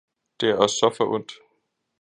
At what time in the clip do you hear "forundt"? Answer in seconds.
0.97-1.31